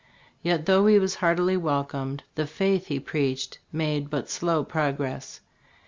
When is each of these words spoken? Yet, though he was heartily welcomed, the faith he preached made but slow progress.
Yet, 0.41 0.65
though 0.65 0.87
he 0.87 0.97
was 0.97 1.13
heartily 1.13 1.55
welcomed, 1.55 2.23
the 2.33 2.47
faith 2.47 2.87
he 2.87 2.99
preached 2.99 3.59
made 3.71 4.09
but 4.09 4.31
slow 4.31 4.63
progress. 4.63 5.41